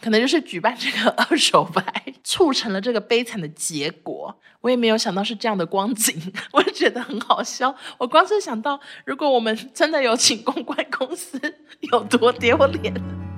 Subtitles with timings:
[0.00, 1.84] 可能就是举办这个二手牌，
[2.24, 4.34] 促成了这个悲惨的结果。
[4.60, 7.74] 我也没有想到是这样的光景， 我就觉得很好笑。
[7.98, 11.40] 我光是想到，如果我们真的有请公关公司，
[11.92, 13.29] 有多丢脸。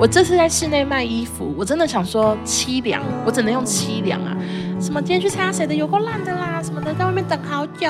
[0.00, 4.32] 我这次在室内卖衣服，我真的想说凄凉，我只能用凄凉啊！
[4.80, 7.88] 什么今天去参加谁的有够烂的啦，什么的在外面等好久，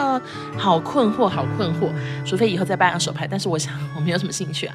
[0.57, 1.93] 好困惑，好困惑。
[2.25, 4.75] 除非以后再办二手拍，但是我想我没有什么兴趣啊。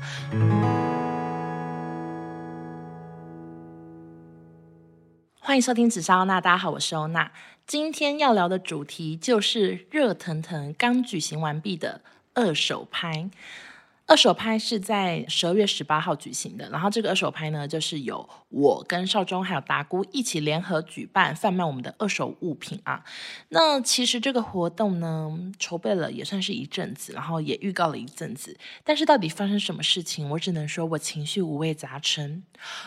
[5.39, 7.31] 欢迎收听紫砂欧娜，大家好，我是欧娜。
[7.65, 12.01] 今天要聊的主题就是热腾腾刚举行完毕的
[12.35, 13.27] 二手拍。
[14.05, 23.01] 二手拍是在十二月十八号举行的，然后这个二手拍呢，就是有我跟少中还有达姑一起联合举办，贩卖我们的二手物品啊。
[23.49, 32.43] 那其实这个活动呢，筹备了也算是一阵子，然后也预告了一阵子，但是到底发生什么事情，我只能说我情绪五味杂陈。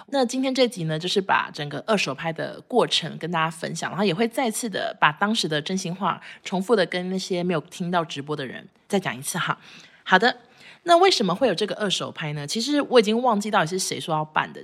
[0.09, 9.59] 那今天这集呢，就是把整个二手拍的过程跟大家分享，然后也会再次的把当时的真心话重复的跟那些没有听到直播的人再讲一次哈。
[10.05, 10.37] 好的。
[10.87, 12.47] 那为什么会有这个二手拍呢？
[12.47, 14.63] 其实我已经忘记到底是谁说要办的。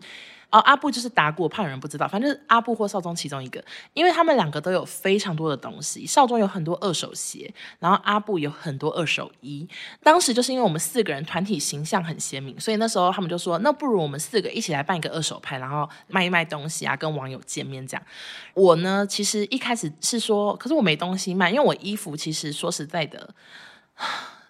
[0.50, 3.64] 哦，阿布就是达姑，我怕有人不知道，反正阿布或少中其中一个，
[3.94, 6.06] 因为他们两个都有非常多的东西。
[6.06, 9.66] 少中有很多二手鞋，然后阿布有很多二手衣。
[10.02, 18.06] 当时就是因为我们四个人团体形象很鲜明，所以那时候他们就说，那不如我们四个一起来办一个二手拍，然后卖一卖东西啊，跟网友见面这样。
[18.52, 23.34] 我呢，其实一开始是说，可是我没东西卖，因为我衣服其实说实在的。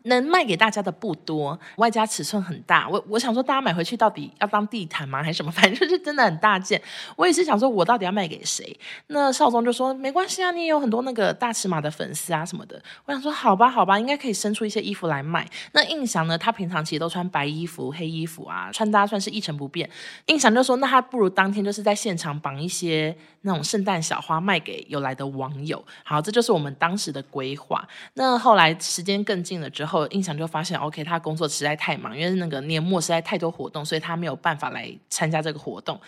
[0.04, 2.88] 能卖给大家的不多，外加尺寸很大。
[2.88, 5.50] 我我想说，大家买回去到底要当地毯吗，还是什么？
[5.52, 6.80] 反正就是真的很大件。
[7.16, 8.78] 我也是想说，我到底要卖给谁？
[9.08, 12.82] 那少宗就说没关系啊，你也有很多那个大尺码的粉丝啊什么的。
[13.04, 15.48] 我想说，好吧，好吧，应该可以生出一些衣服来卖。
[15.72, 16.36] 那印翔呢？
[16.36, 19.88] 他平常其实都穿白衣服、黑衣服啊，穿搭算是一成不变。
[20.26, 25.84] 印翔就说，那他不如当天就是在现场绑一些那种圣诞小花卖给有来的网友。
[26.02, 27.86] 好，这就是我们当时的规划。
[28.14, 29.91] 那后来时间更近了之后。
[29.92, 36.00] 后印象就发现，OK，他工作实在太忙，因为那个年末实在太多活动，所以他没有办法来参加这个活动。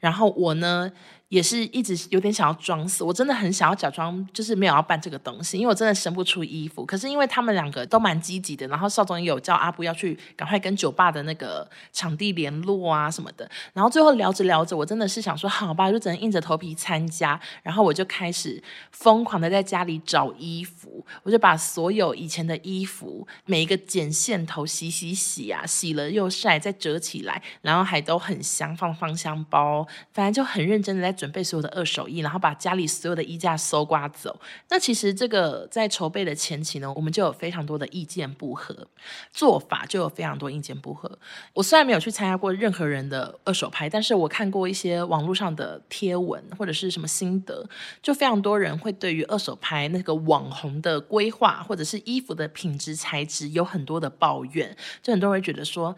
[0.00, 0.92] 然后我呢？
[1.34, 6.86] 也是一直有点想要装死，我真的很想要假装就是没有要办这个东西，因为我真的生不出衣服。
[6.86, 13.50] 可是因为他们两个都蛮积极的，然后邵总有叫阿布要去赶快跟酒吧的那个场地联络啊什么的。
[13.72, 17.40] 然后最后聊着聊着，我真的是想说好吧，就只能硬着头皮参加。
[17.64, 18.62] 然后我就开始
[18.92, 31.23] 疯狂的在家里找衣服，我就把所有以前的衣服每一个剪线头洗洗洗啊，洗了又晒，再折起来，然后还都很香，放芳香包，反正就很认真的在。
[31.24, 34.38] 准备所有的二手衣，然后把家里所有的衣架搜刮走。
[34.68, 38.86] 那其实这个在筹备的前期呢，我们就有非常多的意见不合，
[39.32, 41.18] 做法就有非常多意见不合。
[41.54, 47.66] 我虽然没有去参加过任何人的二手拍，但是我看过一些网络上的贴文或者是什么心得，
[48.02, 55.96] 就非常多人会对于二手拍那个网红的规划或者是衣服的品质材质有很多的抱怨，就很多人会觉得说。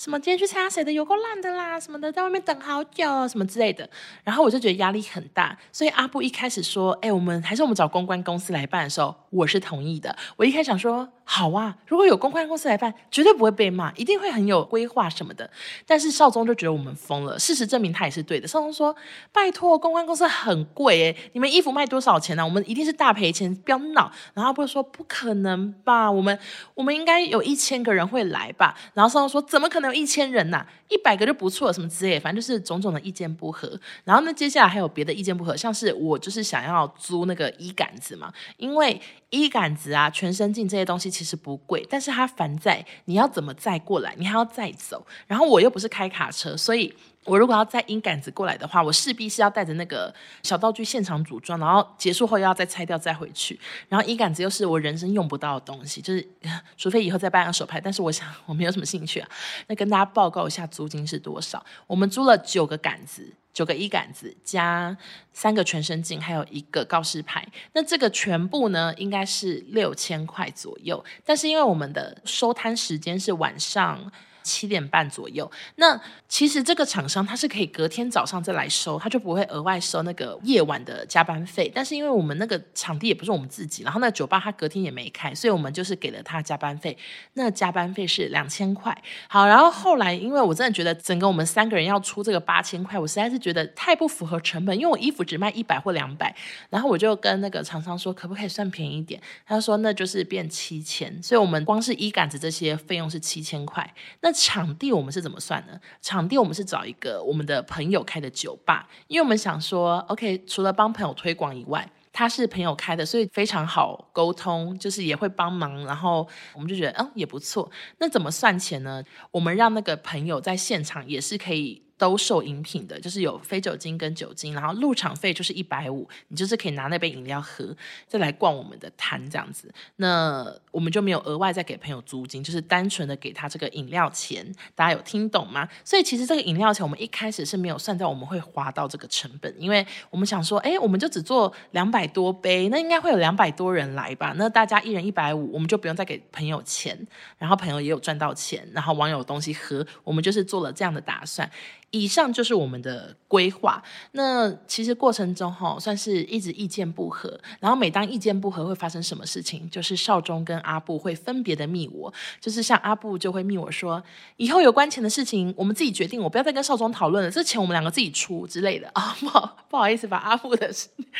[0.00, 3.86] 什么今天去参加谁的有够烂的啦，什么的在外面等好久什么之类的，
[4.24, 10.16] 然后我就觉得压力很大，所以阿布一开始说，哎，我们还是我们找公关公司来办的时候，我是同意的。
[10.38, 15.50] 我一开始想说，好啊，如果有公关公司来办，绝对不会被骂，一定会很有规划什么的。
[15.86, 18.48] 但是少宗就觉得我们疯了，事实证明他也是对的。
[18.48, 18.96] 少宗说，
[19.32, 22.42] 拜托，公关公司很贵诶，你们衣服卖多少钱呢？
[22.42, 22.46] 啊？
[22.46, 24.10] 我们一定是大赔钱，不要闹。
[24.32, 26.38] 然后阿布说，不可能吧，我们
[26.74, 28.74] 我们应该有一千个人会来吧。
[28.94, 29.89] 然后少宗说，怎么可能？
[29.92, 33.78] 一千人呐、一百个就不错，什么之类，反正就是种种的意见不合。
[34.04, 45.06] 然后呢，接下来还有别的意见不合，像是我就是想要租那个衣杆子嘛，因为衣杆子啊、全身镜这些东西其实不贵，但是它烦在你要怎么载过来，你还要再走。
[45.26, 46.94] 然后我又不是开卡车，所以。
[47.30, 53.56] 我如果要带衣杆子过来的话，我势必是要带着那个小道具现场组装，然后结束后又要再拆掉再回去。
[53.88, 56.28] 然后衣杆子又是我人生用不到的东西，就是
[56.76, 59.28] 除非以后再办个手拍，但是我想我没有什么兴趣啊。
[59.68, 61.64] 那跟大家报告一下租金是多少？
[61.86, 64.96] 我们租了九个杆子，九个衣杆子加
[65.32, 67.46] 三个全身镜，还有一个告示牌。
[67.74, 71.04] 那这个全部呢，应该是六千块左右。
[71.24, 74.10] 但是因为我们的收摊时间是晚上。
[74.50, 81.70] 七点半左右，那其实这个厂商他是可以隔天早上再来收，他就不会额外收那个夜晚的加班费。
[81.72, 86.98] 但是因为我们那个场地也不是我们自己，然后那酒吧他隔天也没开，所以我们就是给了他加班费。
[87.34, 88.96] 那加班费是两千块。
[89.28, 96.34] 好，然后后来因为我真的觉得整个我们三个人要出这个八千块，我实在是觉得太不符合成本，因为我衣服只卖一百或两百，
[96.70, 103.94] 然后我就跟那个厂商说可不可以算便宜一点，他说那就是变七千，所以我们光是衣杆子这些费用是七千块。
[104.22, 105.78] 那场地我们是怎么算呢？
[106.00, 117.70] 场地我们是找一个我们的朋友开的酒吧，因为我们想说，OK，除了帮朋友推广以外，他是朋友开的，所以非常好沟通，就是也会帮忙，然后我们就觉得，嗯，也不错。
[117.98, 119.04] 那怎么算钱呢？
[119.30, 121.82] 我们让那个朋友在现场也是可以。
[122.00, 127.76] 都售饮品的，就是有非酒精跟酒精，然后入场费就是一百五，你就是可以拿那杯饮料喝，
[128.08, 129.70] 再来逛我们的摊这样子。
[129.96, 134.50] 那我们就没有额外再给朋友租金，就是单纯的给他这个饮料钱。
[134.74, 135.68] 大家有听懂吗？
[135.84, 144.34] 所以其实这个饮料钱我们一开始是没有算在我们会花到这个成本，因为我们想说，哎，我们就只做两百多杯，那应该会有两百多人来吧？
[144.38, 146.98] 那大家一人一百五，我们就不用再给朋友钱，
[147.36, 151.50] 然后朋友也有赚到钱，然后网友东西喝，我们就是做了这样的打算。
[151.90, 153.82] 以上就是我们的规划。
[154.12, 157.38] 那其实过程中哈，算是一直意见不合。
[157.58, 159.68] 然后每当意见不合，会发生什么事情？
[159.70, 164.02] 就是少中跟阿布会分别的密我，就是像阿布就会密我说，
[164.36, 169.16] 以后有关钱的事情，我们自己决定，我不要再跟少中讨论了，这钱我们两个自己出之类的 啊。
[169.20, 170.70] 不好不好意思，把阿布的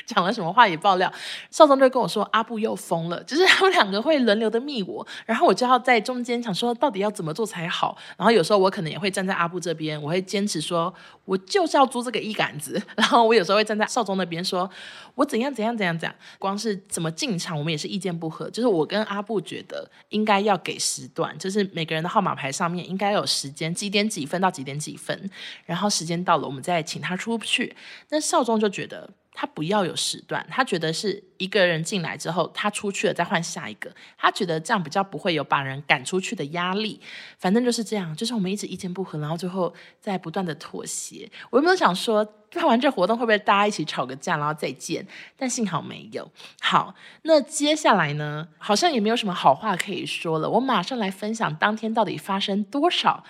[0.07, 1.13] 讲了什么话也爆料。
[1.51, 7.97] 少中就跟我说，阿布又疯了，就是他们两个会轮流的密我，然后我就要在中间想说，到底要怎么做才好。
[8.17, 10.60] 然后有时候我可能也会站在阿布这边，我会坚持。
[10.61, 10.93] 说，
[11.25, 14.71] 我就是要租这个一杆子， 然后我有时候会站在少宗那边说，
[15.15, 18.51] 我怎样怎样怎样怎样，光是怎么进场，我们也是意见不合。
[18.51, 25.31] 就是我跟阿布觉得应该要给时段，就是每个人的号码牌上面应该有时间，几点几分到几点几分，
[25.65, 27.77] 然后时间到了，我们再请他出去。
[28.11, 29.11] 那少宗就觉得。
[29.33, 37.01] 他不要有时段，他觉得是一个人进来之后，他出去了再换下一个，他觉得这样比较不会有把人赶出去的压力。
[37.39, 41.31] 反正就是这样，就是我们一直意见不合，然后最后在不断的妥协。
[41.51, 45.07] 我有没有想说办完这活动会不会大家一起吵个架，然后再见？
[45.37, 46.31] 但幸好没有。
[46.61, 50.51] 好，那接下来呢，好像也没有什么好话可以说了。
[50.51, 53.25] 我马上来分享当天到底发生多少。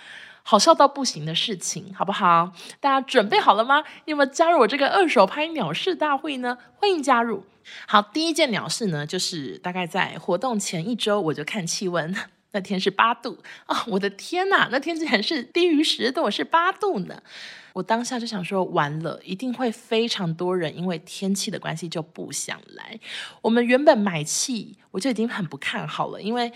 [0.51, 2.51] 好笑到不行的事情，好不好？
[2.81, 3.85] 大家准备好了吗？
[4.03, 6.57] 有没有加入我这个二手拍鸟事大会呢？
[6.75, 7.45] 欢迎加入。
[7.87, 12.13] 好，第一件鸟事呢，就是大概在活动前一周，我就看气温，
[12.51, 17.23] 那天是八度啊、我的天哪，那天竟然是低于十度，是八度呢！
[17.71, 22.99] 我当下就想说，完了，一定会非常多人因为天气的关系就不想来。
[23.41, 26.51] 我们原本买气，我就已经很不看好了，因为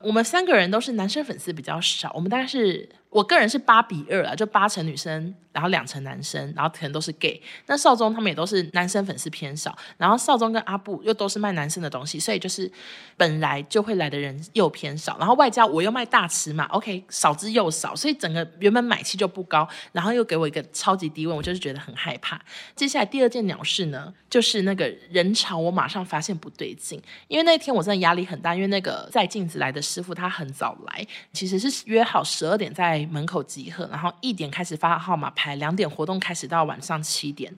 [0.00, 2.86] 我们三个人都是男生粉丝比较少，我们大概是。
[3.10, 7.42] 我个人是八比二啊，就八成女生，然后两成男生，然后可能都是 gay。
[7.66, 12.70] 那少中他们也都是男生粉丝偏少，然后少中跟阿布又都是卖男生的东西，所以就是
[13.16, 22.40] 本来就会来的人又偏少，然后外加我又卖大尺码，OK，少之又少，所以整个原本买气就不高，然后又给我一个超级低温，我就是觉得很害怕。
[22.76, 32.99] 接下来第二件鸟事呢，就是那个人潮，我马上发现不对劲，因为那天我真的压力很大，因为那个载镜子来的师傅他很早来，其实是约好十二点在。
[33.06, 37.52] 门口集合，然后一点开始发号码牌，两点活动开始到晚上七点，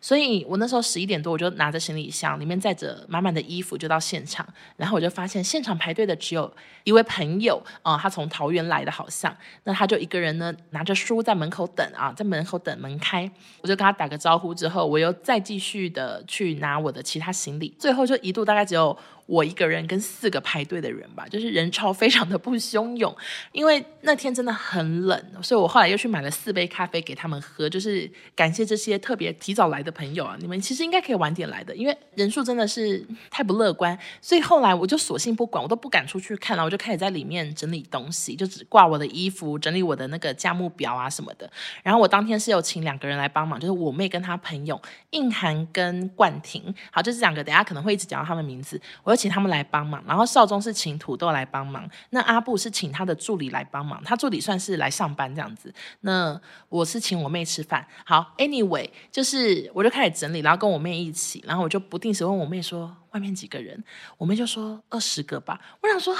[0.00, 4.46] 所以我那时候十一点多，我就拿着行李箱，里面载着满满的衣服就到现场，
[4.76, 6.52] 然后我就发现现场排队的只有
[6.84, 13.30] 一位朋友啊、他从桃园来的，好像，那他就一个人呢拿着书在门口等啊，在门口等门开，
[13.60, 18.96] 我就跟他打个招呼之后，我又再继续的去拿我的其他行李，最后就一度大概只有。
[19.32, 23.16] 我一个人跟四个排队的人吧，就是人潮非常的不汹涌，
[23.52, 41.50] 因为那天真的很冷，所以我后来又去买了四杯咖啡给他们喝，就是感谢这些特别提早来的朋友啊，你们其实应该可以晚点来的，因为人数真的是太不乐观，所以后来我就索性不管，我都不敢出去看了，我就开始在里面整理东西，就只挂我的衣服，整理我的那个价目表啊什么的。
[41.82, 44.78] 然后我当天是有请两个人来帮忙，就是我妹跟她朋友
[45.12, 49.16] 硬涵跟冠廷，好，就是两个，等下可能会一直讲到他们名字，我。
[49.22, 55.72] 请他们来帮忙，然后少中是请土豆来帮忙，那阿布是请他的助理来帮忙，他助理算是来上班这样子。
[56.00, 57.86] 那我是请我妹吃饭。
[58.04, 63.84] 好，anyway，就是我就开始整理，然后跟我妹一起，然后我就不定时问我妹说外面几个人，
[64.18, 65.60] 我妹就说二十个吧。
[65.80, 66.16] 我想说，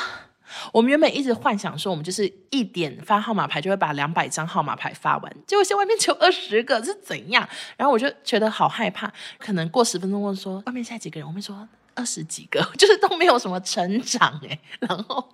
[0.72, 7.48] 我们原本一直幻想说我们就是一点发号码牌就会把两百张号码牌发完，结果现在外面只有二十个，是怎样？
[7.76, 11.68] 然后我就觉得好害怕，可能过十分钟问说外面现在几个人，我妹说。
[11.94, 15.28] 二十几个， 就是都没有什么成长哎， 然后，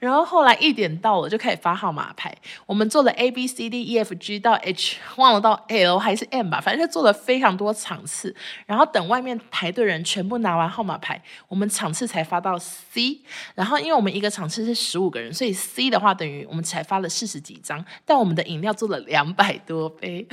[0.00, 2.34] 然后后来一点到了就开始发号码牌，
[2.66, 8.34] 我们做了 A B C D E F G 到 H，忘了到 L 还是 M 吧，反正就做了非常多场次，
[8.66, 13.20] 然后等外面排队人全部拿完号码牌，我们场次才发到 C，
[13.54, 20.26] 然后因为我们一个场次是十五个人，所以 C 的话等于我们才发了四十几张，但我们的饮料做了两百多杯。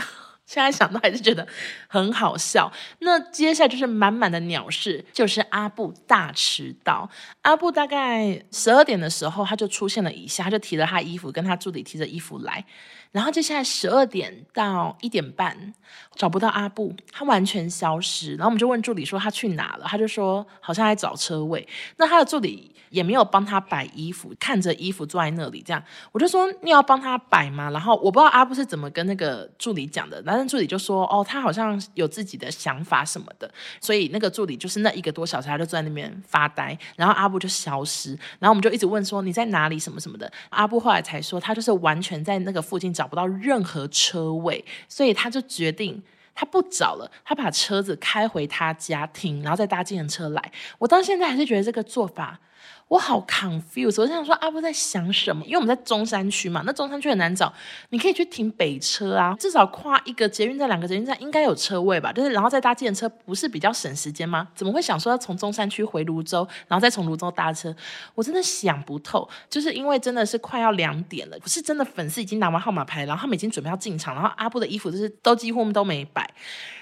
[0.52, 1.48] 现在想到还是觉得
[1.88, 2.70] 很好笑。
[3.00, 7.10] 那接下来就是满满的鸟事，就是阿布大迟到。
[7.44, 12.66] 阿布大概十二点的时候，他就出现了一下，他就提了他衣服，跟他助理提着衣服来。
[13.12, 15.74] 然后接下来十二点到一点半
[16.16, 18.36] 找不到阿布，他完全消失。
[18.36, 21.68] 然后我们就问助理说他去哪了，他就说好像在找车位。
[21.98, 25.84] 那他的助理也没有帮他摆衣服，看着衣服坐在那里这样。
[26.14, 27.70] 我就说你要帮他摆吗？
[27.72, 33.52] 然后我不知道阿布是怎么跟那个助理讲的，男生助理就说哦，他好像有自己的想法什么的。
[33.82, 38.12] 所以那个助理就是那一个多小时，他就坐在那边发呆，然后阿布就消失。
[38.40, 40.32] 然后我们就一直问说你在哪里什么什么的。
[40.50, 42.94] 阿布后来才说他就是完全在那个附近。
[43.01, 46.00] 找找不到任何车位，所以他就决定
[46.34, 50.52] 他不找了，他把车子开回他家停，然后再搭计程车来。
[50.80, 52.40] 我到现在还是觉得这个做法。
[52.90, 55.46] 我好 confused，我想说阿布在想什么？
[55.46, 57.52] 因为我们在中山区嘛，那中山区很难找，
[57.92, 62.12] 你可以去停北车啊，至少跨一个捷运站、两个捷运站应该有车位吧？
[62.12, 64.46] 就是然后再搭计程车，不是比较省时间吗？
[64.54, 67.74] 怎么会想说要从中山区回泸州，然后再从泸州搭车？
[68.14, 76.21] 我真的想不透，就是因为真的是快要两点了，不是真的粉丝已经拿完号码牌，然后他们已经准备要进场，然后阿布的衣服就是都几乎都没摆。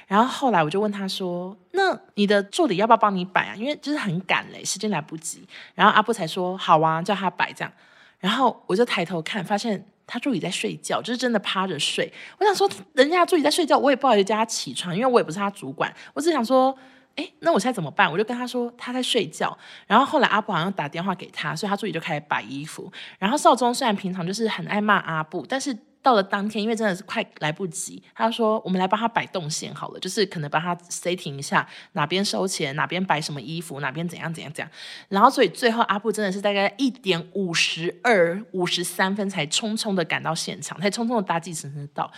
[0.07, 3.55] 然后后来我就问他说：“那你的助理要不要帮你摆啊？
[3.55, 7.71] 因为就是很赶嘞，时间来不及。”然后阿布才说：“好啊，叫他摆这样。”
[8.17, 12.11] 然后我就抬头看，发现他助理在睡觉，就是真的趴着睡。
[12.39, 15.93] 我想说，人家助理在睡觉，我也不好意思叫他起床，因为我也不是他主管。
[16.15, 16.75] 我只想说，
[17.15, 18.11] 哎，那我现在怎么办？
[18.11, 19.55] 我就跟他说他在睡觉。
[19.85, 22.91] 然后后来阿布好像打电话给他，所以他助理就开始摆衣服。
[23.19, 25.77] 然后少宗虽然平常就是很爱骂阿布，但是。
[26.01, 34.71] 到了当天，因为真的是快来不及，他说：“我们来帮他摆动线好了，就是可能帮他 setting 一下哪边收钱，哪边摆什么衣服，哪边怎样怎样怎样。”
[35.09, 42.11] 然后，所以最后阿布真的是大概一点五十二、五十三分才匆匆的赶到现场，才匆匆的搭计程车到，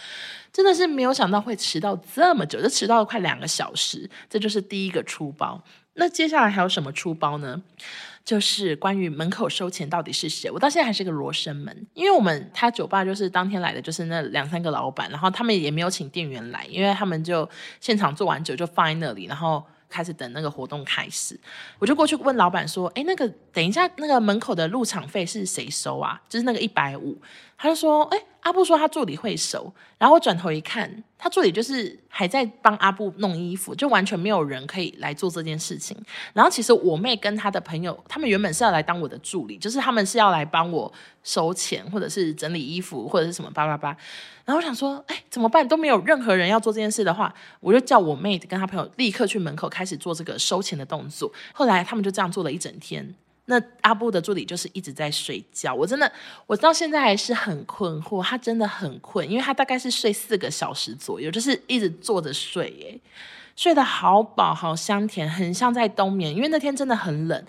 [0.54, 4.10] 真的是没有想到会迟到这么久，就迟到了快两个小时。
[4.30, 5.62] 这就是第一个出包。
[5.96, 7.62] 那接下来还有什么出包呢？
[8.24, 11.88] 就是关于门口收钱到底是谁，我到现在还是个罗生门。
[11.94, 17.50] 因为我们他酒吧就是当天来的，就是那两三个老板，然后他们也没有请店员来，因为他们就
[17.80, 21.38] 现场做完酒就放在那里，然后开始等那个活动开始。
[21.80, 26.22] 我就过去问老板说：“哎，那个等一下，那个门口的入场费是谁收啊？
[26.30, 27.20] 就是那个一百五。”
[27.62, 35.96] 他就说：“哎。”阿布说他助理会收，然后我转头一看，他助理就是还在帮阿布弄衣服，就完全没有人可以来做这件事情。
[36.34, 40.92] 然后其实我妹跟他的朋友，他们原本是要来当我的助理，就是他们是要来帮我
[41.22, 43.96] 收钱，或者是整理衣服，或者是什么叭叭叭。
[44.44, 45.68] 然后我想说，哎，怎么办？
[45.68, 51.32] 都没有任何人要做这件事的话，我就叫我妹跟他朋友立刻去门口开始做这个收钱的动作。
[51.54, 53.14] 后来他们就这样做了一整天。
[53.52, 56.10] 那阿布的助理就是一直在睡觉，我真的，
[56.48, 62.98] 我到现在还是很困惑，他真的很困，因为他大概是睡四个小时左右，就是一直坐着睡，耶，
[63.58, 66.34] 睡得好饱好香甜，很像在冬眠。
[66.34, 67.44] 因为那天真的很冷，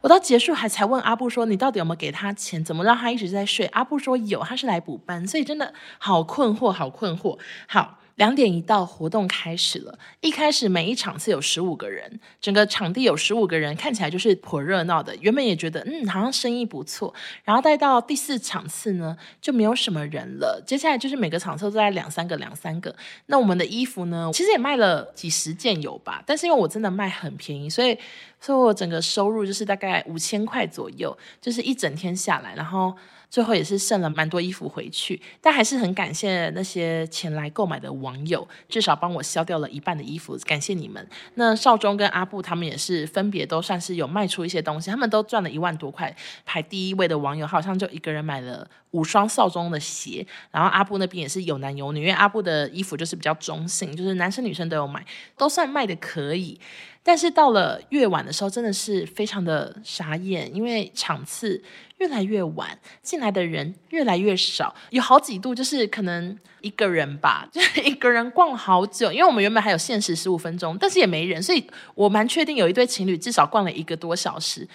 [0.00, 2.64] 我到结束还才问阿布说：“你到底有没有给他钱？
[2.64, 7.36] 怎么让他一直在睡？”阿布说：“有，他是来补班。”所以真的好困惑，好困惑。
[7.66, 7.98] 好。
[8.16, 9.98] 两点一到，活动开始了。
[10.20, 15.16] 一开始每一场次有十五个人，整个场地有十五个人，看起来就是颇热闹的。
[15.16, 17.12] 原本也觉得，嗯，好像生意不错。
[17.44, 20.62] 然后待到第四场次呢，就没有什么人了。
[20.66, 22.94] 接下来就是每个场次都在两三个、两三个。
[23.26, 26.22] 那我们的衣服呢，其实也卖了几十件有吧。
[26.26, 27.98] 但是因为我真的卖很便宜，所以，
[28.40, 32.94] 所以我整个收入就是大概五千块左右，就是一整天下来，然后。
[33.32, 41.08] 最后也是剩了蛮多衣服回去，但还是很感谢那些前来购买的网友，至少帮我消掉了一半的衣服，感谢你们。
[41.36, 46.14] 那少中跟阿布他们也是分别都算是有卖出一些东西，他们都赚了一万多块。
[46.44, 55.02] 排第一位的网友好像就一个人买了五双少中的鞋，然后阿布那边也是有男有女，因为阿布的衣服就是比较中性，就是男生女生都有买，
[55.38, 56.60] 都算卖的可以。
[57.04, 61.60] 但是到了越晚的时候，真的是非常的傻眼，因为场次
[62.02, 74.66] 越来越晚，进来的人越来越少，有好几度就是可能一个人吧， 就是一个人逛好久，因为我们原本还有限时十五分钟，但是也没人，所以我蛮确定有一对情侣至少逛了一个多小时。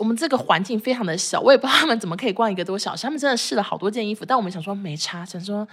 [0.00, 3.02] 我们这个环境非常的小，我也不知道他们怎么可以逛一个多小时。
[3.02, 5.68] 他们真的试了好多件衣服，但我们想说没差，想说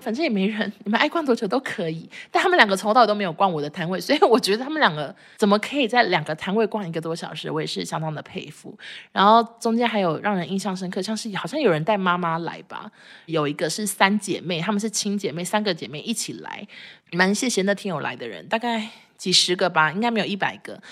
[0.00, 2.10] 反正也没人，你们爱逛多久都可以。
[2.32, 8.76] 但他们两个从头到尾都没有逛我的摊位，所以我觉得他们两个怎么可以在两个摊位逛一个多小时，我也是相当的佩服。
[9.12, 12.90] 然后中间还有让人印象深刻，像是好像有人带妈妈来吧，
[13.26, 16.66] 有一个是三姐妹，她们是亲姐妹，三个姐妹一起来，
[17.12, 20.82] 蛮谢谢那天有来的人，大概几十个吧，应该没有一百个。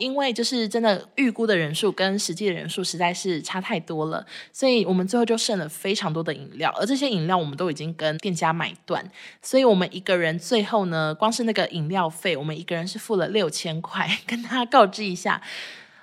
[0.00, 9.04] 因为就是真的预估的人数跟实际的人数实在是差太多了，所以我们最后就剩了非常多的饮料，而这些饮料我们都已经跟店家买断，
[9.40, 15.40] 所以我们一个人最后呢，光是那个饮料费，我们一个人是付了六千块，跟他告知一下。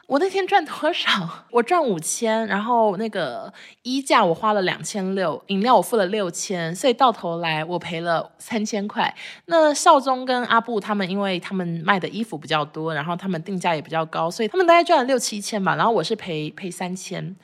[0.07, 1.09] 我那天赚多少？
[1.51, 9.13] 我赚五千，然后那个衣架我花了两千六，饮料我付了六千，所以到头来我赔了三千块。
[9.47, 15.75] 那少宗跟阿布他们，因为他们卖的衣服比较多，然后他们定价也比较高，所以他们大概赚了六七千吧。
[15.75, 17.35] 然后我是赔赔三千，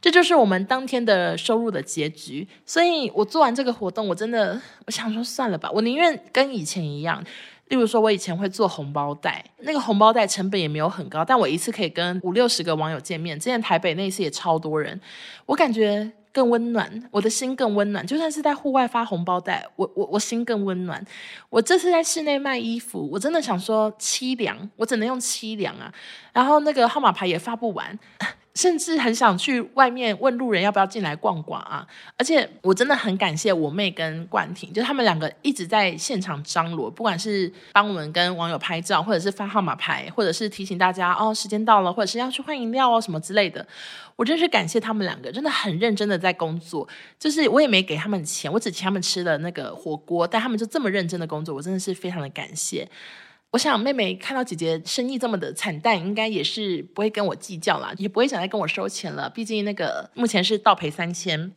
[0.00, 2.48] 这就是我们当天的收入的结局。
[2.66, 7.24] 所以我做完这个活动，我真的我想说算了吧，我宁愿跟以前一样。
[7.70, 13.38] 例如说，我以前会做红包袋，那个红包袋成本也没有很高，但我一次可以跟五六十个网友见面。
[13.38, 15.00] 之前台北那一次也超多人，
[15.46, 18.04] 我感觉更温暖，我的心更温暖。
[18.04, 21.00] 就算是在户外发红包袋，我我我心更温暖。
[21.48, 25.94] 我这次在室内卖衣服，我真的想说凄凉，我只能用凄凉啊。
[26.32, 27.96] 然后那个号码牌也发不完。
[28.60, 31.86] 甚至很想去外面问路人要不要进来逛逛啊！
[32.18, 43.66] 而且我真的很感谢我妹跟冠廷，就他们两个一直在现场张罗，不管是帮我们跟网友拍照，或者是发号码牌，或者是提醒大家哦时间到了，或者是要去换饮料哦什么之类的。
[44.16, 46.86] 我真是感谢他们两个，真的很认真的在工作。
[47.18, 52.86] 就是我也没给他们钱，我只请他们吃了那个火锅，但他们就这么认真的工作，我真的是非常的感谢。
[53.50, 59.28] 我想妹妹看到姐姐生意这么的惨淡，应该也是不会跟我计较啦，也不会想再跟我收钱了。
[59.28, 61.52] 毕竟那个目前是倒赔三千。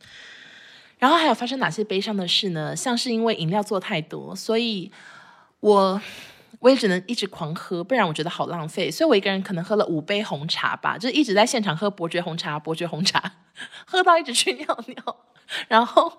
[0.98, 2.74] 然后还有发生哪些悲伤的事呢？
[2.74, 4.90] 像是因为饮料做太多，所以
[5.60, 6.00] 我
[6.60, 8.90] 我也只能一直狂喝，不然我觉得好浪费。
[8.90, 13.32] 所以我一个人可能喝了五杯红茶吧，就一直在现场喝伯爵红茶，伯爵红茶，
[13.86, 15.16] 喝到一直去尿尿。
[15.68, 16.12] 然后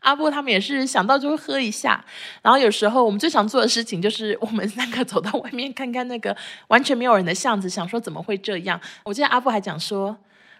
[0.00, 2.04] 阿布他们也是想到就会喝一下，
[2.42, 6.36] 然后有时候我们最常做的事情就是我们三个走到外面看看那个
[6.68, 8.80] 完全没有人的巷子，想说怎么会这样。
[9.04, 10.16] 我记得阿布还讲说，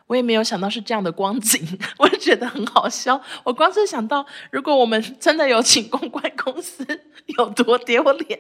[0.07, 3.21] 我也没有想到是这样的光景， 我就觉得很好笑。
[3.45, 6.85] 我光是想到如果我们真的有请公关公司，
[7.39, 8.39] 有多丢脸。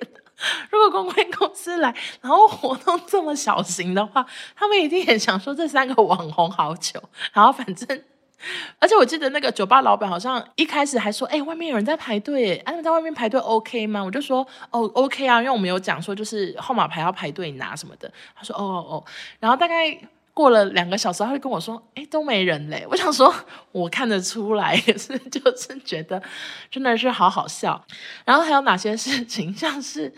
[0.70, 7.00] 如果公关公司来，然后活动这么小型的话，他们一定也想说这三个网红好糗。
[7.32, 8.02] 然后反正。
[8.78, 19.04] 而且我记得那个酒吧老板好像一开始还说：“哎，外面有人在排队，哎，他们在外面排队 OK 吗？”我就说：“哦，OK 啊，因为我们有讲说就是号码牌要排队拿什么的。”他说：“哦哦哦。”
[19.38, 19.96] 然后大概
[20.34, 23.32] 过了两个小时，他会跟我说：“哎，都没人嘞。”我想说，
[23.70, 26.20] 我看得出来，也 是就是觉得
[26.70, 27.84] 真的是好好笑。
[28.24, 29.54] 然后还有哪些事情？
[29.56, 30.12] 像是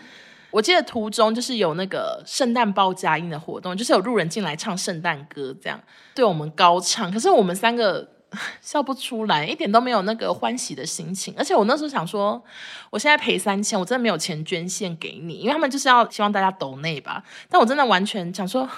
[0.51, 5.81] 我记得途中就是有那个圣诞包佳音的活动，就是有路人进来唱圣诞歌，这样
[6.15, 7.13] 对我们高唱。
[7.13, 8.14] 可是我们三个。
[8.61, 11.35] 笑不出来，一点都没有那个欢喜的心情。
[11.37, 12.43] 而且我那时候想说，
[12.91, 17.23] 我现在赔三千，我真的没有钱捐献给你，因为他们就是要希望大家抖内吧。
[17.49, 18.69] 但我真的完全想说。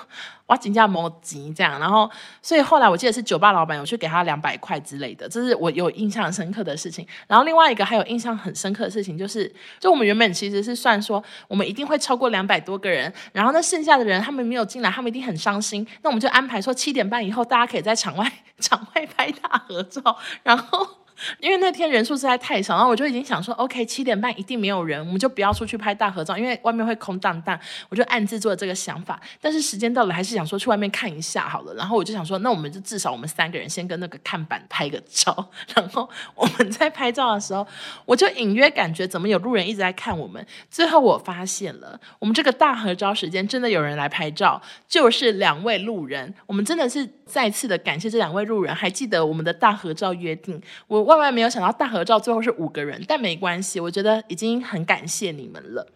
[0.46, 2.08] 哇，金价摩吉这样，然后
[2.40, 7.06] 所以后来我记得是酒吧老板有去给他两百块之类的，这是我有印象深刻的事情。
[7.26, 15.86] 然后另外一个还有印象很深刻的事情就是，就我们原本其实是算说我们一定会超过两百多个人，然后那剩下的人他们没有进来，他们一定很伤心。
[16.02, 18.30] 那我们就安排说七点半以后大家可以在场外
[18.60, 21.05] 场外拍大合照，然后。
[21.40, 27.58] 因为那天人数实在太少，然后我就已经想说，OK，七点半一定没有人，我们就不要出去拍大合照，因为外面会空荡荡。
[27.88, 31.74] 我就暗自做这个想法，但是时间到了，还是想说去外面看一下好了。
[31.74, 35.50] 然后我就想说，那我们就至少我们三个人先跟那个看板拍个照。
[35.74, 37.66] 然后我们在拍照的时候，
[38.04, 40.44] 我就隐约感觉怎么有路人一直在看我们。
[40.70, 46.34] 最后我发现了，我们这个大合照时间真的有人来拍照，就是两位路人。
[46.46, 50.60] 我们真的是再次的感谢这两位路人，还记得我们的大合照约定。
[50.86, 51.02] 我。
[51.02, 55.86] 万万没有想到大合照最后是五个人，但没关系，我觉得已经很感谢你们了。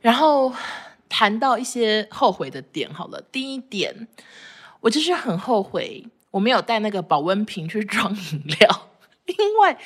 [0.00, 0.52] 然后
[1.08, 4.06] 谈到一些后悔的点，好了，第一点，
[4.80, 8.88] 我就是很后悔我没有带那个保温瓶去装饮料，
[9.38, 9.76] 因为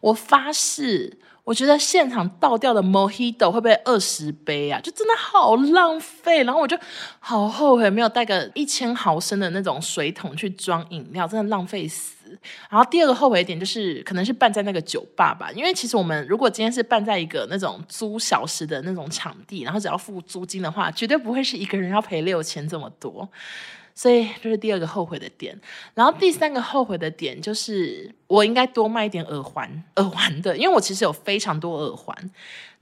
[0.00, 1.18] 我发誓。
[1.44, 4.80] 我觉得现场倒掉的 Mojito 会不会二十杯啊？
[4.80, 6.78] 就真的好浪费，然后我就
[7.18, 12.38] 好后悔没有带个一千毫升的那种水桶去装饮料，真的浪费死。
[12.70, 23.28] 然后第二个后悔点就是，可能是办在那个酒吧吧，因为其实我们如果今天是办在一个那种租小时的那种场地，然后只要付租金的话，绝对不会是一个人要赔六千这么多。
[23.94, 25.58] 所以这是第二个后悔的点，
[25.94, 32.30] 然后第三个后悔的点就是我应该多卖一点耳环，耳环的，因为我其实有非常多耳环，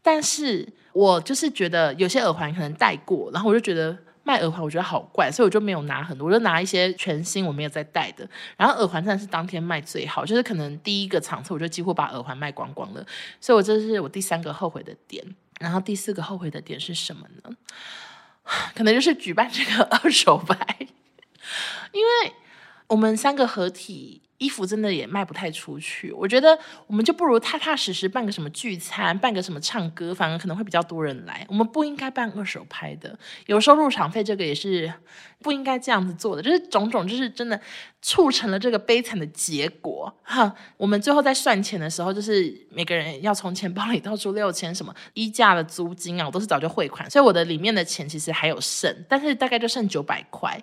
[0.02, 13.04] 但是我就是觉得有些耳环可能戴过，然后我就觉得卖耳环我觉得好怪，所以我就没有拿很多，我就拿一些全新我没有再戴的，然后耳环真的是当天卖最好，就是可能第一个场次我就几乎把耳环卖光光了，
[13.40, 15.24] 所以我这是我第三个后悔的点，
[15.58, 17.56] 然后第四个后悔的点是什么呢？
[18.74, 20.56] 可能就是举办这个二手拍，
[21.92, 22.32] 因为
[22.88, 24.22] 我们三个合体。
[24.40, 31.46] 衣服真的也卖不太出去，我觉得我们就不如踏踏实实办个什么聚餐，办个什么唱歌，反而可能会比较多人来。
[31.46, 34.90] 我们不应该办二手拍的，有收入场费，这个也是
[35.42, 36.40] 不应该这样子做的。
[36.40, 37.60] 就是种种，就是真的
[38.00, 40.10] 促成了这个悲惨的结果。
[40.22, 50.58] 哈，我们最后在算钱的时候，就是每个人要从钱包里掏出六千什么衣架的租金啊，我都是早就汇款，所以我的里面的钱其实还有剩，但是大概就剩九百块。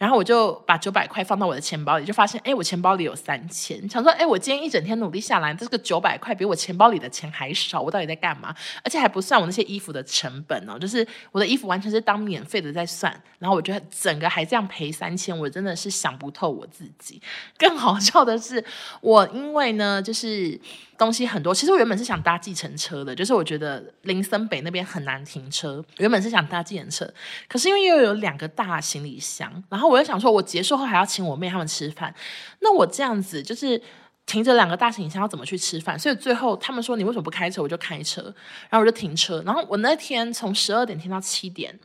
[0.00, 3.86] 然后我就把九百块放到我的钱包里，就发现，哎，我钱包里有三千。
[3.86, 8.56] 想说，哎，我今天一整天努力下来，这个九百块比我钱包里的钱还少，我到底在干嘛？
[8.82, 13.14] 而且还不算我那些衣服的成本哦，就是我的衣服完全是当免费的在算。
[13.38, 17.20] 然后我觉得整个还这样赔三千，我真的是想不透我自己。
[17.58, 18.64] 更好笑的是，
[19.02, 20.58] 我因为呢，就是。
[21.00, 27.10] 东西很多，其实我原本是想搭计程车的，就是我觉得林森北那边很难停车，原本是想搭计程车，
[27.48, 32.14] 可是因为又有两个大行李箱，然后我就想说，我结束后还要请我妹他们吃饭，
[32.60, 33.80] 那我这样子就是。
[34.26, 35.98] 停着两个大行李箱要怎么去吃饭？
[35.98, 37.60] 所以最后他们说，你为什么不开车？
[37.60, 38.22] 我就开车，
[38.68, 39.42] 然后我就停车。
[39.44, 41.76] 然后我那天从十二点停到七点，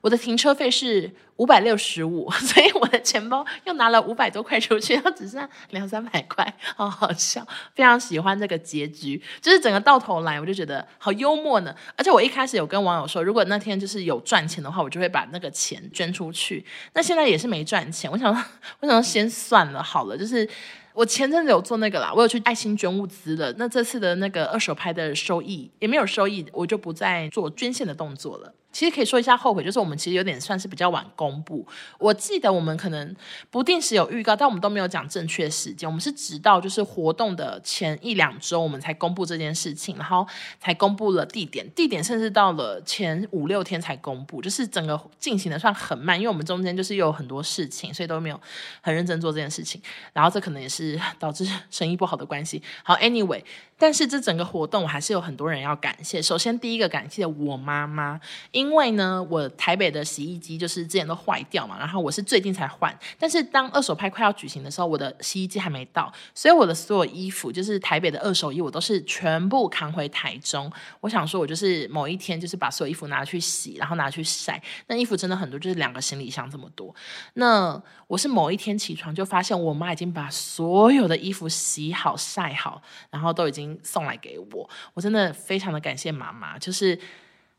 [0.00, 7.46] 我的停车费是五百六十五， 所以我的钱包又拿了五百多块出去，然后只剩下两三百块，好好笑。
[7.76, 11.72] 非常喜欢这个结局，就是整个到头来我就觉得好幽默呢。
[11.96, 16.66] 而且我一开始有跟网友说，如果那天就是有赚钱的话，我就会把那个钱捐出去。
[16.94, 18.34] 那现在也是没赚钱，我想，
[18.80, 20.48] 我想先算了好了，就是。
[20.94, 23.52] 我前阵子有做那个啦，我有去爱心捐物资了。
[23.58, 28.54] 那这次的那个二手拍的收益也没有收益，我就不再做捐献的动作了。
[28.72, 31.66] 其实可以说一下后悔，就是我们其实有点算是比较晚公布。
[31.98, 33.14] 我记得我们可能
[33.50, 35.88] 不定时有预告，但我们都没有讲正确时间。
[35.88, 40.26] 我们是直到就是活动的前一两周，我们才公布这件事情，然后
[40.58, 48.40] 才公布了地点，地点甚至到了前五六天才公布，就是整个进行的算很慢，因为我们中间就是有很多事情，所以都没有
[48.80, 49.80] 很认真做这件事情。
[50.12, 52.62] 然后这可能也是导致生意不好的关系。
[52.82, 53.42] 好，Anyway。
[53.78, 56.22] 但是这整个活动我还是有很多人要感谢。
[56.22, 58.20] 首先第一个感谢我妈妈，
[58.52, 62.96] 因因为呢，我台北的洗衣机就是之前都坏掉嘛，然后我是最近才换。
[63.18, 70.70] 但是当二手拍快要举行的时候，我的洗衣机还没到，所以我的所有衣服就是台北的二手衣，我都是全部扛回台中。
[71.00, 74.62] 我想说，我就是某一天就是把所有衣服拿去洗，然后拿去晒。
[74.86, 76.94] 那衣服真的很多，就是两个行李箱这么多。
[77.34, 83.78] 那我是某一天起床就发现，我妈已经把所有的衣服洗好晒好，然后都已经。
[83.82, 86.58] 送来给我，我真的非常的感谢妈妈。
[86.58, 86.98] 就是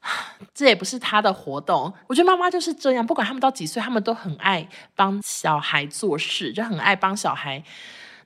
[0.53, 7.63] 这也不是他的活动，我觉得妈妈就是这样，不管他们到几岁，他们都很爱帮小孩做事，就很爱帮小孩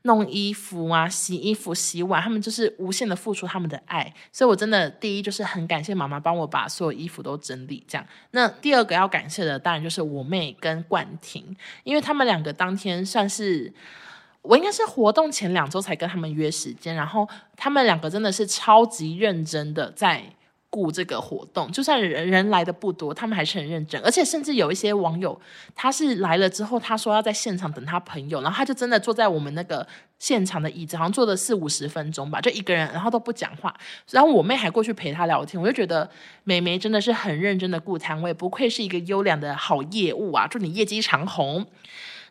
[0.01, 4.13] 弄衣服啊、洗衣服、洗碗，他们就是无限的付出他们的爱。
[4.31, 8.07] 所以我真的第一就是很感谢妈妈帮我把所有衣服都整理这样。
[8.31, 13.73] 那第二个要感谢的当然就是我妹跟冠廷，因为他们两个当天算是。
[14.43, 20.23] 我应该是活动前两周才跟他们约时间，然后他们两个真的是超级认真的在
[20.69, 25.39] 顾这个活动，就算人人来的不多，他们还是很认真，而且甚至有一些网友，
[25.73, 29.88] 他是来了之后，他说要在现场等他朋友，然后他就真的坐在我们那个
[30.19, 33.73] 现场的椅子，好像坐了四五十分钟吧，就一个人，然后都不讲话，
[34.12, 36.10] 然后我妹还过去陪他聊天，我就觉得
[36.43, 41.65] 妹妹真的是很认真的顾摊位，不愧是一个优良的好业务啊，祝你业绩长虹。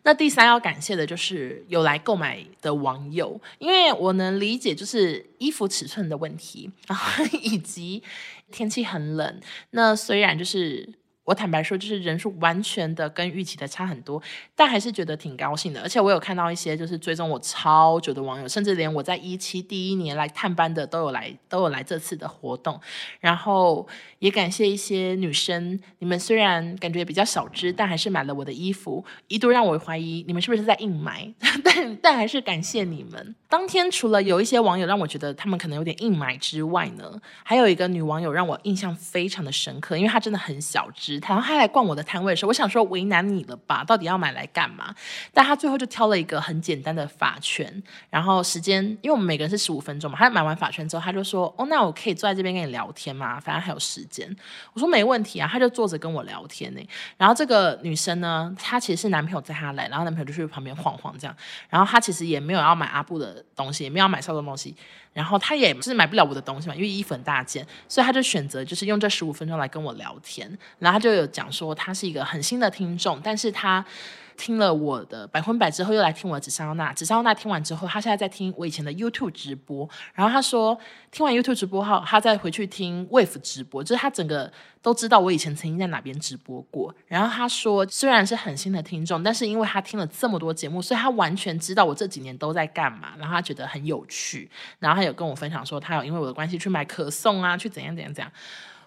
[0.02, 8.02] 那第三要感谢的就是有来购买的网友，因为我能理解就是衣服尺寸的问题，然后 以及
[8.50, 9.40] 天气很冷。
[9.70, 10.88] 那虽然就是。
[11.26, 14.22] 我坦白说，就是人数完全的跟预期的差很多，
[14.54, 15.82] 但还是觉得挺高兴的。
[15.82, 22.80] 而且我有看到一些就是追踪我超久的网友，甚至连我在一期第一年来探班的都有来，都有来这次的活动。
[23.20, 23.86] 然后
[24.20, 31.34] 也感谢一些女生，你们虽然感觉比较小只，但还是买了我的衣服，一度让我怀疑你们是不是在硬买，
[31.64, 33.34] 但但还是感谢你们。
[33.48, 43.84] 当天除了有一些网友让我觉得他们可能有点硬买之外呢，还有一个女网友让我印象非常的深刻，因为她真的很小只然后他来逛我的摊位的时候，我想说为难你了吧？
[43.84, 44.94] 到底要买来干嘛？
[45.32, 50.18] 但他最后就挑了一个很简单的发圈，然后时间，因为我们每个人是十五分钟嘛。
[50.18, 53.40] 他买完发圈之后，他就说：“哦，那我可以坐在这边跟你聊天吗？
[53.40, 54.34] 反正还有时间。”
[54.74, 56.80] 我说：“没问题啊。”他就坐着跟我聊天呢。
[57.16, 61.36] 然后这个女生呢，她其实是男朋友载她来，然后男朋友就去旁边晃晃这样。
[61.68, 64.76] 然后她其实也没有要买阿布的东西，也没有要买少东东西。
[65.16, 70.46] 然后他也是买不了我的东西嘛，因为衣服很大件，所以他就选择就是用这十五分钟来跟我聊天。
[70.78, 73.82] 然后他就有讲说他是一个很新的听众，但是他
[74.36, 76.92] 听了我的百分百之后，又来听我的紫砂娜。
[76.92, 79.88] 紫砂娜听完之后，他现在在听我以前的 YouTube 直播。
[80.14, 80.78] 然后他说，
[81.10, 86.94] 听完 YouTube 直播后，他再回去听 Wave 直播，就是他整个都知道我以前曾经在哪边直播过。
[87.06, 93.14] 然后他说，虽然是很新的听众，但是因为他听了这么多节目，所以他完全知道我这几年都在干嘛。
[93.18, 94.50] 然后他觉得很有趣。
[94.78, 98.30] 然后他有跟我分享说，他有因为我的关系去买可颂啊，去怎样怎样怎样。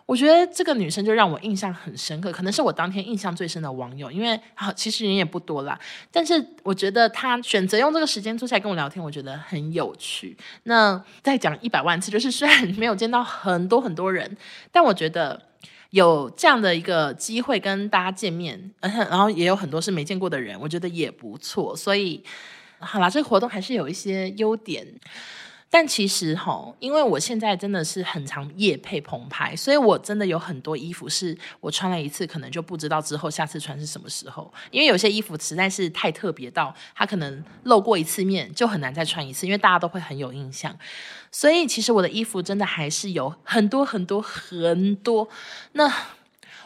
[0.09, 5.79] 我觉得这个女生就让我印象很深刻，可能是我当天印象最深的网友，因为好其实人也不多啦，
[6.11, 10.35] 但是我觉得她选择用这个时间坐下来跟我聊天，我觉得很有趣。
[10.63, 14.35] 那再讲一百万次，就是虽然没有见到很多很多人，
[14.71, 15.39] 但我觉得
[15.91, 21.75] 有这样的一个机会跟大家见面，然后也有很多是没见过的人，我觉得也不错。
[21.77, 22.23] 所以
[22.79, 24.87] 好啦，这个活动还是有一些优点。
[25.71, 34.51] 但其实哈，因为我现在真的是很常夜配棚拍，所以我真的有很多衣服是我穿了一次，可能就不知道之后下次穿是什么时候。
[34.71, 40.75] 因为有些衣服实在是太特别到，它可能露过一次面就很难再穿一次，因为大家都会很有印象。
[41.31, 45.29] 所以其实我的衣服真的还是有很多很多很多。
[45.73, 45.91] 那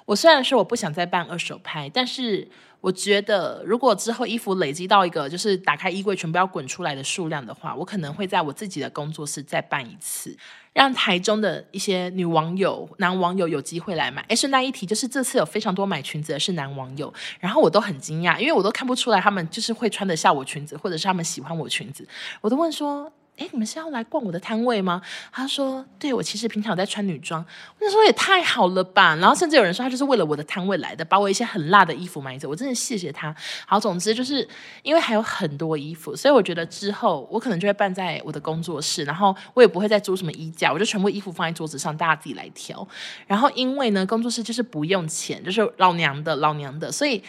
[0.06, 2.48] 我虽然说我不想再办二手拍，但是。
[2.84, 10.36] 我觉得，如果之后衣服累积到一个就是打开衣柜全部要滚出来的数量的话，我可能会在我自己的工作室再办一次，
[10.74, 14.22] 让台中的一些女网友、男网友有机会来买。
[14.28, 22.06] 哎，顺带一提，就是这次有非常多买裙子的是男网友，然后我都很惊讶，因为我都看不出来他们就是会穿得下我裙子，或者是他们喜欢我裙子，
[22.41, 23.10] 我都问说。
[23.36, 25.02] 哎，你们是要来逛我的摊位吗？
[25.32, 27.43] 他说：“对，我其实平常在穿女装。”
[27.80, 32.48] 我就说：“也太好了吧！”然后甚至有人说他就是为了我的摊位来的，把我一些很辣的衣服买走。
[32.48, 33.36] 我真的谢谢他。
[33.65, 34.48] 好，总之就是
[34.84, 42.88] 因为还有很多衣服，所以我觉得之后我可能就会办在我的工作室，然后我也不会再租什么衣架，我就全部衣服放在桌子上，大家自己来挑。
[43.26, 47.24] 然后因为呢，工作室就是不用钱，就是老娘的，老娘的，所以。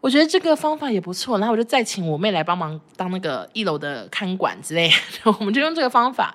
[0.00, 4.90] 我觉得这个方法也不错，然后我就再请我妹来帮忙当那个一楼的看管之类，
[5.40, 6.34] 我们就用这个方法。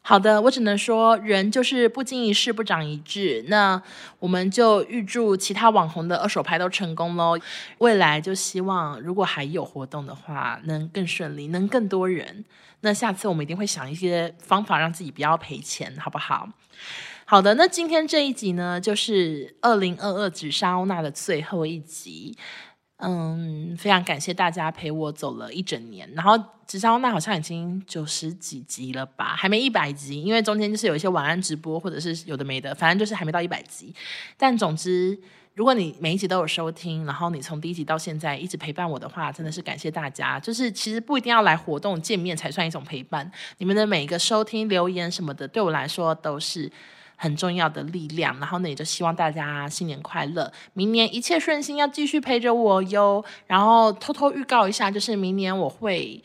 [0.00, 3.80] 好的，我只能说人就是不经一事不长一智，那
[4.18, 7.38] 我们就预祝其他网红的二手拍都成功喽。
[7.78, 12.44] 未来就希望如果还有活动的话，能更顺利，能更多人。
[12.80, 16.48] 那下次我们一定会想一些方法让自己不要赔钱，好不好？
[17.26, 22.34] 好的，那今天这一集呢，就是二零二二紫砂欧娜的最后一集。
[23.00, 33.94] 嗯，非常感谢大家陪我走了一整年，然后紫砂欧娜好像已经九十几集了吧，还没一百集，因为中间就是有一些晚安直播或者是有的没的，反正就是还没到一百集。
[34.36, 35.16] 但总之，
[35.54, 40.40] 如果你每一集都有收听，然后你从第一集到现在一直陪伴我的话，真的是感谢大家。
[40.40, 46.68] 就是其实不一定要来活动见面才算一种陪伴，你们的每一个收听、留言什么的，对我来说都是。
[47.20, 53.24] 很重要的力量，然后呢，也就希望大家新年快乐，明年一切顺心，要继续陪着我哟。
[53.48, 56.22] 然后偷偷预告一下，就是明年我会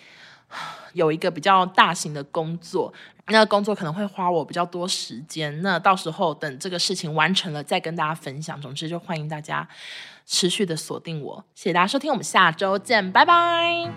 [0.93, 2.93] 有一个比较大型的工作，
[3.25, 5.63] 那个工作可能会花我比较多时间。
[5.63, 8.61] 那到时候等这个事情完成了，再跟大家分享。
[8.61, 9.67] 总之，就欢迎大家
[10.27, 13.89] 持续的锁定我，谢谢大家收听，我们下周见，拜拜。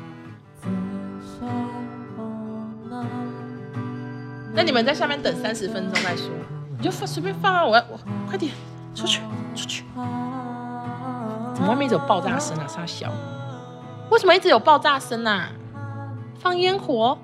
[4.54, 6.30] 那你们在下面等三十分钟再说。
[6.78, 7.64] 你就放随便放啊！
[7.64, 8.52] 我我快点
[8.94, 9.20] 出去
[9.54, 9.84] 出去！
[11.54, 12.66] 怎么外面一直有爆炸声啊？
[12.66, 13.10] 沙小！
[14.10, 15.50] 为什么一直有爆炸声啊？
[16.38, 17.18] 放烟火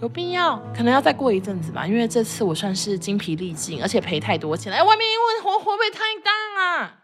[0.00, 0.60] 有必要？
[0.76, 4.78] 可能要再过一阵子吧，因为这次我算是精疲力尽，而且赔太多钱了。
[4.78, 6.98] 哎，外面烟火会不会太大啊？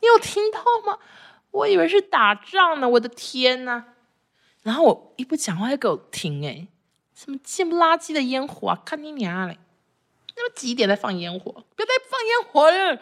[0.00, 0.98] 你有听到吗？
[1.50, 2.88] 我以为是打仗呢！
[2.88, 3.84] 我的天呐！
[4.62, 6.68] 然后我一不讲话就给我停哎！
[7.14, 8.78] 什么贱不拉几的烟火啊！
[8.84, 9.58] 看你娘嘞！
[10.38, 11.52] 那么几点在放烟火？
[11.74, 13.00] 不要再放烟火了！